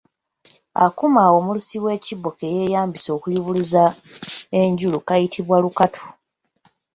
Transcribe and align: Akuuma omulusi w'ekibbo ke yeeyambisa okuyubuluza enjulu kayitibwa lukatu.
Akuuma 0.85 1.21
omulusi 1.37 1.77
w'ekibbo 1.83 2.29
ke 2.37 2.47
yeeyambisa 2.55 3.09
okuyubuluza 3.17 3.83
enjulu 4.61 4.97
kayitibwa 5.07 5.57
lukatu. 5.63 6.03